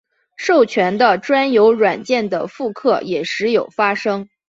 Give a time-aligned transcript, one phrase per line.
[0.35, 4.27] 授权的专有软件的复刻也时有发生。